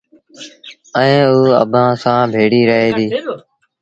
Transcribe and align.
ائيٚݩٚ 0.97 1.27
اوٚ 1.35 1.55
اڀآنٚ 1.61 1.99
سآݩٚ 2.03 2.31
ڀيڙيٚ 2.33 2.67
رهي 2.69 2.89
ديٚ 2.97 3.11